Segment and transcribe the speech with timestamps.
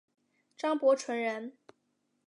[0.57, 1.55] 张伯淳人。